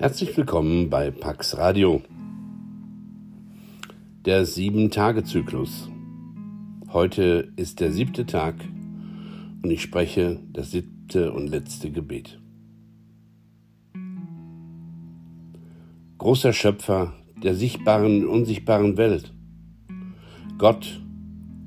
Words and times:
Herzlich 0.00 0.34
willkommen 0.34 0.88
bei 0.88 1.10
Pax 1.10 1.58
Radio. 1.58 2.00
Der 4.24 4.46
Sieben-Tage-Zyklus. 4.46 5.90
Heute 6.90 7.52
ist 7.56 7.80
der 7.80 7.92
siebte 7.92 8.24
Tag 8.24 8.54
und 9.62 9.70
ich 9.70 9.82
spreche 9.82 10.40
das 10.54 10.70
siebte 10.70 11.32
und 11.32 11.48
letzte 11.48 11.90
Gebet. 11.90 12.40
Großer 16.16 16.54
Schöpfer 16.54 17.12
der 17.42 17.54
sichtbaren 17.54 18.22
und 18.22 18.26
unsichtbaren 18.26 18.96
Welt. 18.96 19.34
Gott, 20.56 20.98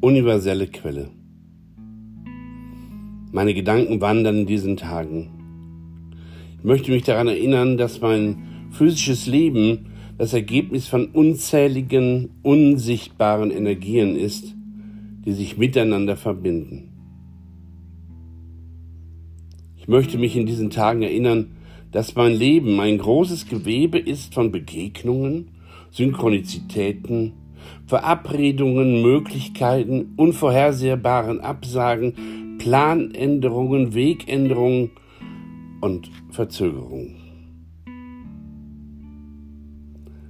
universelle 0.02 0.66
Quelle. 0.66 1.12
Meine 3.32 3.54
Gedanken 3.54 4.02
wandern 4.02 4.38
in 4.40 4.46
diesen 4.48 4.76
Tagen 4.76 5.33
ich 6.64 6.68
möchte 6.68 6.92
mich 6.92 7.04
daran 7.04 7.28
erinnern, 7.28 7.78
dass 7.78 8.00
mein 8.00 8.70
physisches 8.72 9.28
Leben 9.28 9.88
das 10.18 10.34
Ergebnis 10.34 10.88
von 10.88 11.08
unzähligen, 11.08 12.30
unsichtbaren 12.42 13.52
Energien 13.52 14.16
ist, 14.16 14.56
die 15.26 15.34
sich 15.34 15.58
miteinander 15.58 16.16
verbinden. 16.16 16.90
Ich 19.76 19.90
möchte 19.90 20.18
mich 20.18 20.38
in 20.38 20.46
diesen 20.46 20.70
Tagen 20.70 21.02
erinnern, 21.02 21.58
dass 21.92 22.16
mein 22.16 22.32
Leben 22.32 22.80
ein 22.80 22.98
großes 22.98 23.50
Gewebe 23.50 24.00
ist 24.00 24.34
von 24.34 24.50
Begegnungen, 24.50 25.50
Synchronizitäten, 25.92 27.34
Verabredungen, 27.88 29.02
Möglichkeiten, 29.02 30.14
unvorhersehbaren 30.16 31.42
Absagen, 31.42 32.56
Planänderungen, 32.58 33.94
Wegänderungen 33.94 34.92
und 35.84 36.10
Verzögerung. 36.30 37.16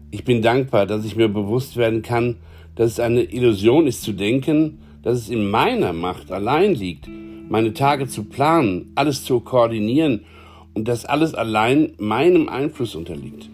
Ich 0.09 0.23
bin 0.23 0.41
dankbar, 0.41 0.87
dass 0.87 1.05
ich 1.05 1.15
mir 1.15 1.27
bewusst 1.27 1.77
werden 1.77 2.01
kann, 2.01 2.37
dass 2.73 2.93
es 2.93 2.99
eine 2.99 3.21
Illusion 3.21 3.85
ist 3.85 4.01
zu 4.01 4.13
denken, 4.13 4.79
dass 5.03 5.19
es 5.19 5.29
in 5.29 5.51
meiner 5.51 5.93
Macht 5.93 6.31
allein 6.31 6.73
liegt, 6.73 7.07
meine 7.49 7.73
Tage 7.73 8.07
zu 8.07 8.23
planen, 8.23 8.93
alles 8.95 9.25
zu 9.25 9.41
koordinieren 9.41 10.21
und 10.73 10.87
dass 10.87 11.05
alles 11.05 11.35
allein 11.35 11.93
meinem 11.99 12.49
Einfluss 12.49 12.95
unterliegt. 12.95 13.47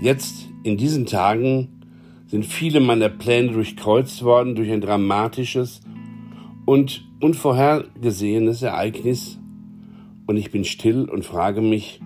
Jetzt, 0.00 0.48
in 0.64 0.76
diesen 0.76 1.06
Tagen, 1.06 1.68
sind 2.26 2.44
viele 2.44 2.80
meiner 2.80 3.08
Pläne 3.08 3.52
durchkreuzt 3.52 4.24
worden 4.24 4.56
durch 4.56 4.72
ein 4.72 4.80
dramatisches 4.80 5.80
und 6.64 7.04
unvorhergesehenes 7.22 8.62
Ereignis 8.62 9.38
und 10.26 10.36
ich 10.36 10.50
bin 10.50 10.64
still 10.64 11.08
und 11.08 11.24
frage 11.24 11.60
mich, 11.60 12.00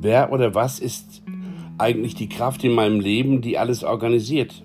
wer 0.00 0.32
oder 0.32 0.54
was 0.54 0.80
ist 0.80 1.22
eigentlich 1.76 2.14
die 2.14 2.28
Kraft 2.28 2.64
in 2.64 2.72
meinem 2.72 3.00
Leben, 3.00 3.42
die 3.42 3.58
alles 3.58 3.84
organisiert? 3.84 4.64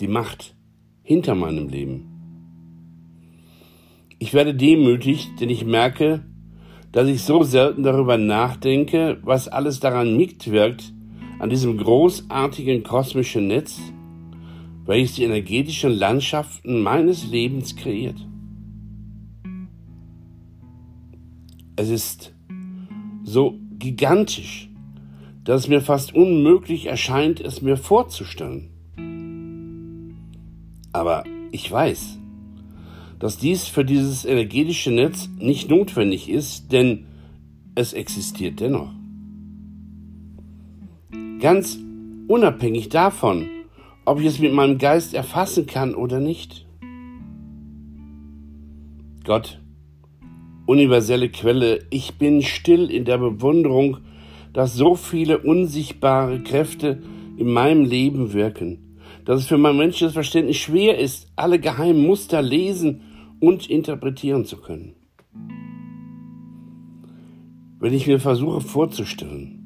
Die 0.00 0.08
Macht 0.08 0.54
hinter 1.02 1.34
meinem 1.34 1.68
Leben. 1.68 2.08
Ich 4.18 4.34
werde 4.34 4.54
demütig, 4.54 5.30
denn 5.40 5.48
ich 5.48 5.64
merke, 5.64 6.24
dass 6.92 7.08
ich 7.08 7.22
so 7.22 7.42
selten 7.42 7.82
darüber 7.82 8.18
nachdenke, 8.18 9.18
was 9.22 9.48
alles 9.48 9.80
daran 9.80 10.16
mitwirkt, 10.16 10.92
an 11.38 11.48
diesem 11.48 11.78
großartigen 11.78 12.82
kosmischen 12.82 13.48
Netz, 13.48 13.80
welches 14.84 15.14
die 15.14 15.24
energetischen 15.24 15.92
Landschaften 15.92 16.82
meines 16.82 17.28
Lebens 17.28 17.76
kreiert. 17.76 18.16
Es 21.76 21.88
ist 21.88 22.34
so 23.24 23.58
gigantisch, 23.78 24.68
dass 25.44 25.62
es 25.62 25.68
mir 25.68 25.80
fast 25.80 26.14
unmöglich 26.14 26.86
erscheint, 26.86 27.40
es 27.40 27.62
mir 27.62 27.76
vorzustellen. 27.76 28.68
Aber 30.92 31.24
ich 31.50 31.70
weiß, 31.70 32.18
dass 33.18 33.38
dies 33.38 33.66
für 33.66 33.84
dieses 33.84 34.24
energetische 34.24 34.90
Netz 34.90 35.28
nicht 35.38 35.70
notwendig 35.70 36.28
ist, 36.28 36.72
denn 36.72 37.06
es 37.74 37.92
existiert 37.92 38.60
dennoch. 38.60 38.90
Ganz 41.40 41.78
unabhängig 42.28 42.88
davon, 42.88 43.48
ob 44.04 44.20
ich 44.20 44.26
es 44.26 44.38
mit 44.38 44.52
meinem 44.52 44.78
Geist 44.78 45.14
erfassen 45.14 45.66
kann 45.66 45.94
oder 45.94 46.20
nicht. 46.20 46.66
Gott, 49.24 49.60
universelle 50.66 51.28
Quelle, 51.28 51.80
ich 51.90 52.14
bin 52.14 52.42
still 52.42 52.90
in 52.90 53.04
der 53.04 53.18
Bewunderung, 53.18 53.98
dass 54.52 54.74
so 54.74 54.96
viele 54.96 55.38
unsichtbare 55.38 56.40
Kräfte 56.40 57.02
in 57.36 57.52
meinem 57.52 57.84
Leben 57.84 58.32
wirken, 58.32 58.98
dass 59.24 59.40
es 59.40 59.46
für 59.46 59.58
mein 59.58 59.76
menschliches 59.76 60.14
Verständnis 60.14 60.56
schwer 60.56 60.98
ist, 60.98 61.28
alle 61.36 61.60
geheimen 61.60 62.04
Muster 62.04 62.42
lesen 62.42 63.02
und 63.40 63.70
interpretieren 63.70 64.44
zu 64.44 64.56
können. 64.56 64.94
Wenn 67.78 67.94
ich 67.94 68.06
mir 68.06 68.20
versuche 68.20 68.60
vorzustellen, 68.60 69.61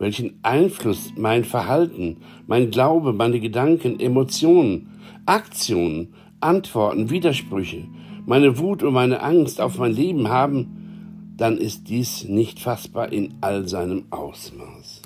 welchen 0.00 0.40
Einfluss 0.42 1.12
mein 1.16 1.44
Verhalten, 1.44 2.16
mein 2.46 2.70
Glaube, 2.70 3.12
meine 3.12 3.38
Gedanken, 3.38 4.00
Emotionen, 4.00 4.88
Aktionen, 5.26 6.14
Antworten, 6.40 7.10
Widersprüche, 7.10 7.84
meine 8.24 8.58
Wut 8.58 8.82
und 8.82 8.94
meine 8.94 9.22
Angst 9.22 9.60
auf 9.60 9.78
mein 9.78 9.92
Leben 9.92 10.28
haben, 10.28 11.34
dann 11.36 11.58
ist 11.58 11.90
dies 11.90 12.24
nicht 12.24 12.60
fassbar 12.60 13.12
in 13.12 13.34
all 13.42 13.68
seinem 13.68 14.04
Ausmaß. 14.10 15.02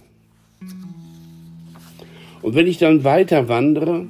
Und 2.43 2.55
wenn 2.55 2.69
ich 2.69 2.79
dann 2.79 3.03
weiter 3.03 3.49
wandere 3.49 4.07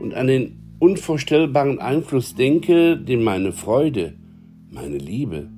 und 0.00 0.14
an 0.14 0.26
den 0.26 0.58
unvorstellbaren 0.80 1.78
Einfluss 1.78 2.34
denke, 2.34 2.96
den 2.96 3.22
meine 3.22 3.52
Freude, 3.52 4.14
meine 4.70 4.98
Liebe, 4.98 5.48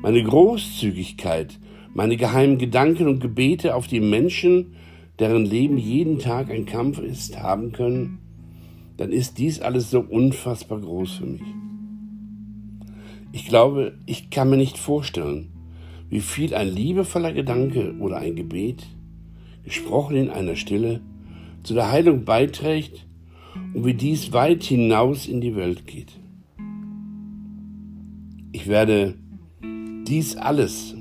meine 0.00 0.22
Großzügigkeit, 0.22 1.58
meine 1.96 2.18
geheimen 2.18 2.58
Gedanken 2.58 3.08
und 3.08 3.20
Gebete 3.20 3.74
auf 3.74 3.86
die 3.86 4.00
Menschen, 4.00 4.74
deren 5.18 5.46
Leben 5.46 5.78
jeden 5.78 6.18
Tag 6.18 6.50
ein 6.50 6.66
Kampf 6.66 6.98
ist, 6.98 7.42
haben 7.42 7.72
können, 7.72 8.18
dann 8.98 9.12
ist 9.12 9.38
dies 9.38 9.62
alles 9.62 9.90
so 9.90 10.00
unfassbar 10.00 10.78
groß 10.78 11.12
für 11.12 11.24
mich. 11.24 11.42
Ich 13.32 13.46
glaube, 13.46 13.96
ich 14.04 14.28
kann 14.28 14.50
mir 14.50 14.58
nicht 14.58 14.76
vorstellen, 14.76 15.48
wie 16.10 16.20
viel 16.20 16.54
ein 16.54 16.68
liebevoller 16.68 17.32
Gedanke 17.32 17.94
oder 17.98 18.18
ein 18.18 18.36
Gebet, 18.36 18.86
gesprochen 19.64 20.16
in 20.16 20.28
einer 20.28 20.56
Stille, 20.56 21.00
zu 21.62 21.72
der 21.72 21.90
Heilung 21.90 22.26
beiträgt 22.26 23.06
und 23.72 23.86
wie 23.86 23.94
dies 23.94 24.34
weit 24.34 24.64
hinaus 24.64 25.26
in 25.26 25.40
die 25.40 25.56
Welt 25.56 25.86
geht. 25.86 26.12
Ich 28.52 28.66
werde 28.66 29.14
dies 30.06 30.36
alles 30.36 30.95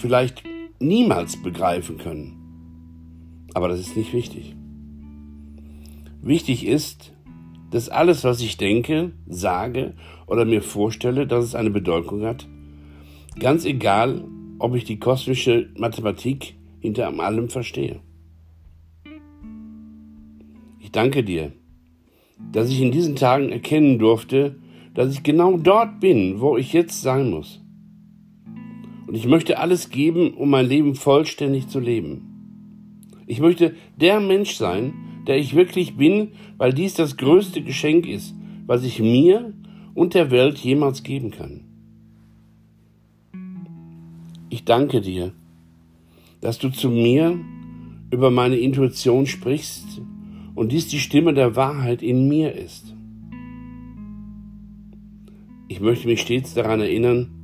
vielleicht 0.00 0.42
niemals 0.78 1.40
begreifen 1.42 1.98
können. 1.98 3.48
Aber 3.54 3.68
das 3.68 3.80
ist 3.80 3.96
nicht 3.96 4.12
wichtig. 4.12 4.56
Wichtig 6.22 6.66
ist, 6.66 7.12
dass 7.70 7.88
alles, 7.88 8.24
was 8.24 8.40
ich 8.40 8.56
denke, 8.56 9.12
sage 9.28 9.94
oder 10.26 10.44
mir 10.44 10.62
vorstelle, 10.62 11.26
dass 11.26 11.44
es 11.44 11.54
eine 11.54 11.70
Bedeutung 11.70 12.22
hat. 12.22 12.48
Ganz 13.38 13.64
egal, 13.64 14.24
ob 14.58 14.74
ich 14.74 14.84
die 14.84 14.98
kosmische 14.98 15.70
Mathematik 15.76 16.54
hinter 16.80 17.08
allem 17.20 17.48
verstehe. 17.48 18.00
Ich 20.78 20.90
danke 20.92 21.22
dir, 21.22 21.52
dass 22.52 22.70
ich 22.70 22.80
in 22.80 22.90
diesen 22.90 23.16
Tagen 23.16 23.50
erkennen 23.50 23.98
durfte, 23.98 24.56
dass 24.94 25.12
ich 25.12 25.22
genau 25.22 25.56
dort 25.56 26.00
bin, 26.00 26.40
wo 26.40 26.56
ich 26.56 26.72
jetzt 26.72 27.02
sein 27.02 27.30
muss. 27.30 27.59
Und 29.10 29.16
ich 29.16 29.26
möchte 29.26 29.58
alles 29.58 29.90
geben, 29.90 30.34
um 30.34 30.50
mein 30.50 30.66
Leben 30.66 30.94
vollständig 30.94 31.66
zu 31.66 31.80
leben. 31.80 33.16
Ich 33.26 33.40
möchte 33.40 33.74
der 33.96 34.20
Mensch 34.20 34.54
sein, 34.54 34.94
der 35.26 35.36
ich 35.36 35.56
wirklich 35.56 35.96
bin, 35.96 36.28
weil 36.58 36.72
dies 36.72 36.94
das 36.94 37.16
größte 37.16 37.60
Geschenk 37.62 38.06
ist, 38.06 38.36
was 38.68 38.84
ich 38.84 39.00
mir 39.00 39.52
und 39.94 40.14
der 40.14 40.30
Welt 40.30 40.58
jemals 40.58 41.02
geben 41.02 41.32
kann. 41.32 41.62
Ich 44.48 44.64
danke 44.64 45.00
dir, 45.00 45.32
dass 46.40 46.60
du 46.60 46.70
zu 46.70 46.88
mir 46.88 47.36
über 48.12 48.30
meine 48.30 48.58
Intuition 48.58 49.26
sprichst 49.26 50.02
und 50.54 50.70
dies 50.70 50.86
die 50.86 51.00
Stimme 51.00 51.34
der 51.34 51.56
Wahrheit 51.56 52.00
in 52.00 52.28
mir 52.28 52.54
ist. 52.54 52.94
Ich 55.66 55.80
möchte 55.80 56.06
mich 56.06 56.20
stets 56.20 56.54
daran 56.54 56.78
erinnern, 56.78 57.39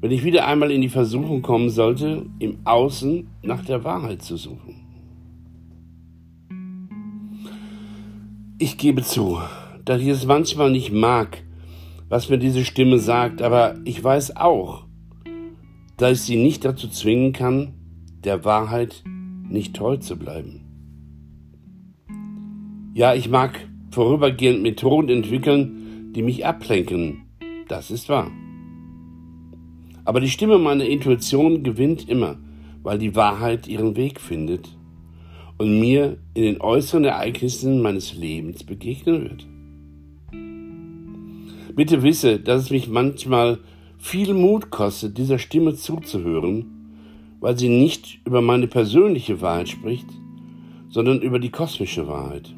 wenn 0.00 0.10
ich 0.10 0.24
wieder 0.24 0.46
einmal 0.46 0.70
in 0.70 0.80
die 0.80 0.88
Versuchung 0.88 1.42
kommen 1.42 1.70
sollte, 1.70 2.26
im 2.38 2.58
Außen 2.64 3.28
nach 3.42 3.64
der 3.64 3.84
Wahrheit 3.84 4.22
zu 4.22 4.36
suchen. 4.36 4.76
Ich 8.58 8.78
gebe 8.78 9.02
zu, 9.02 9.38
dass 9.84 10.00
ich 10.00 10.08
es 10.08 10.26
manchmal 10.26 10.70
nicht 10.70 10.92
mag, 10.92 11.42
was 12.08 12.28
mir 12.28 12.38
diese 12.38 12.64
Stimme 12.64 12.98
sagt, 12.98 13.40
aber 13.40 13.76
ich 13.84 14.02
weiß 14.02 14.36
auch, 14.36 14.84
da 15.96 16.10
ich 16.10 16.22
sie 16.22 16.36
nicht 16.36 16.64
dazu 16.64 16.88
zwingen 16.88 17.32
kann, 17.32 17.74
der 18.24 18.44
Wahrheit 18.44 19.02
nicht 19.48 19.76
treu 19.76 19.96
zu 19.96 20.16
bleiben. 20.16 20.60
Ja, 22.94 23.14
ich 23.14 23.28
mag 23.28 23.66
vorübergehend 23.90 24.62
Methoden 24.62 25.08
entwickeln, 25.08 26.12
die 26.14 26.22
mich 26.22 26.44
ablenken, 26.44 27.22
das 27.68 27.90
ist 27.90 28.08
wahr. 28.08 28.30
Aber 30.10 30.18
die 30.18 30.28
Stimme 30.28 30.58
meiner 30.58 30.86
Intuition 30.86 31.62
gewinnt 31.62 32.08
immer, 32.08 32.36
weil 32.82 32.98
die 32.98 33.14
Wahrheit 33.14 33.68
ihren 33.68 33.94
Weg 33.94 34.20
findet 34.20 34.76
und 35.56 35.78
mir 35.78 36.18
in 36.34 36.42
den 36.42 36.60
äußeren 36.60 37.04
Ereignissen 37.04 37.80
meines 37.80 38.16
Lebens 38.16 38.64
begegnen 38.64 39.22
wird. 39.22 39.46
Bitte 41.76 42.02
wisse, 42.02 42.40
dass 42.40 42.62
es 42.62 42.70
mich 42.70 42.88
manchmal 42.88 43.60
viel 43.98 44.34
Mut 44.34 44.70
kostet, 44.70 45.16
dieser 45.16 45.38
Stimme 45.38 45.76
zuzuhören, 45.76 46.64
weil 47.38 47.56
sie 47.56 47.68
nicht 47.68 48.18
über 48.26 48.42
meine 48.42 48.66
persönliche 48.66 49.40
Wahrheit 49.40 49.68
spricht, 49.68 50.08
sondern 50.88 51.20
über 51.22 51.38
die 51.38 51.50
kosmische 51.50 52.08
Wahrheit. 52.08 52.52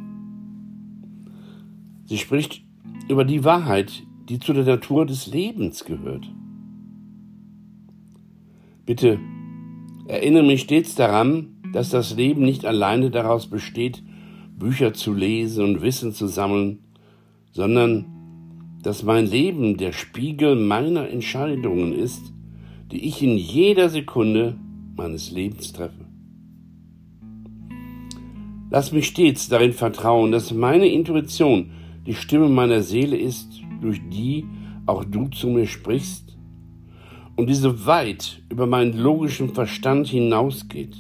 Sie 2.07 2.17
spricht 2.17 2.63
über 3.11 3.27
die 3.27 3.45
Wahrheit, 3.45 4.05
die 4.31 4.39
zu 4.39 4.55
der 4.55 4.65
Natur 4.65 5.05
des 5.05 5.27
Lebens 5.27 5.85
gehört. 5.85 6.27
Bitte 8.84 9.20
erinnere 10.08 10.43
mich 10.43 10.62
stets 10.62 10.94
daran, 10.96 11.56
dass 11.73 11.90
das 11.90 12.17
Leben 12.17 12.43
nicht 12.43 12.64
alleine 12.64 13.11
daraus 13.11 13.49
besteht, 13.49 14.02
Bücher 14.58 14.93
zu 14.93 15.14
lesen 15.14 15.64
und 15.64 15.82
Wissen 15.82 16.12
zu 16.12 16.26
sammeln, 16.26 16.81
sondern 17.52 18.06
dass 18.82 19.05
mein 19.05 19.26
Leben 19.26 19.76
der 19.76 19.93
Spiegel 19.93 20.56
meiner 20.56 21.08
Entscheidungen 21.08 21.93
ist, 21.93 22.32
die 22.90 23.06
ich 23.06 23.23
in 23.23 23.38
jeder 23.38 23.88
Sekunde 23.88 24.58
meines 24.96 25.31
Lebens 25.31 25.73
treffe. 25.73 26.05
Lass 28.70 28.90
mich 28.90 29.06
stets 29.06 29.49
darin 29.49 29.73
vertrauen, 29.73 30.32
dass 30.32 30.52
meine 30.52 30.88
Intuition 30.88 31.70
die 32.06 32.14
Stimme 32.14 32.49
meiner 32.49 32.82
Seele 32.82 33.17
ist, 33.17 33.61
durch 33.81 34.00
die 34.11 34.44
auch 34.87 35.05
du 35.05 35.29
zu 35.29 35.49
mir 35.49 35.67
sprichst 35.67 36.31
und 37.37 37.49
diese 37.49 37.87
weit 37.87 38.43
über 38.49 38.67
meinen 38.67 38.96
logischen 38.96 39.55
Verstand 39.55 40.08
hinausgeht. 40.08 40.96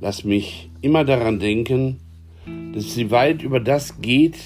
Lass 0.00 0.24
mich 0.24 0.70
immer 0.80 1.04
daran 1.04 1.38
denken, 1.38 1.98
dass 2.72 2.94
sie 2.94 3.10
weit 3.10 3.42
über 3.42 3.60
das 3.60 4.00
geht, 4.00 4.38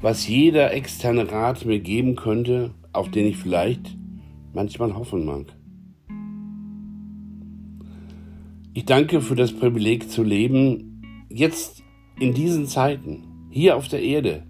was 0.00 0.28
jeder 0.28 0.72
externe 0.74 1.30
Rat 1.30 1.64
mir 1.64 1.80
geben 1.80 2.14
könnte, 2.14 2.70
auf 2.92 3.10
den 3.10 3.26
ich 3.26 3.36
vielleicht 3.36 3.96
manchmal 4.52 4.94
hoffen 4.94 5.24
mag. 5.24 5.46
Ich 8.74 8.84
danke 8.84 9.20
für 9.20 9.36
das 9.36 9.52
Privileg 9.52 10.10
zu 10.10 10.22
leben, 10.22 11.02
jetzt 11.28 11.82
in 12.18 12.34
diesen 12.34 12.66
Zeiten, 12.66 13.24
hier 13.50 13.76
auf 13.76 13.88
der 13.88 14.02
Erde. 14.02 14.44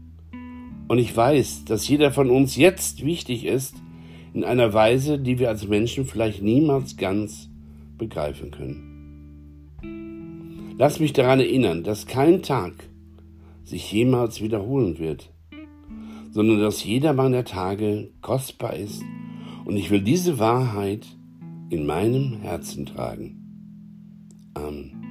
Und 0.88 0.98
ich 0.98 1.16
weiß, 1.16 1.64
dass 1.66 1.88
jeder 1.88 2.10
von 2.10 2.30
uns 2.30 2.56
jetzt 2.56 3.04
wichtig 3.04 3.44
ist, 3.44 3.83
in 4.34 4.44
einer 4.44 4.74
Weise, 4.74 5.18
die 5.18 5.38
wir 5.38 5.48
als 5.48 5.66
Menschen 5.66 6.04
vielleicht 6.04 6.42
niemals 6.42 6.96
ganz 6.96 7.48
begreifen 7.96 8.50
können. 8.50 8.90
Lass 10.76 10.98
mich 10.98 11.12
daran 11.12 11.38
erinnern, 11.38 11.84
dass 11.84 12.06
kein 12.06 12.42
Tag 12.42 12.72
sich 13.62 13.90
jemals 13.92 14.42
wiederholen 14.42 14.98
wird, 14.98 15.32
sondern 16.32 16.58
dass 16.60 16.84
jeder 16.84 17.12
meiner 17.12 17.44
Tage 17.44 18.10
kostbar 18.20 18.74
ist 18.74 19.02
und 19.64 19.76
ich 19.76 19.90
will 19.90 20.02
diese 20.02 20.40
Wahrheit 20.40 21.06
in 21.70 21.86
meinem 21.86 22.40
Herzen 22.40 22.86
tragen. 22.86 23.40
Amen. 24.54 25.03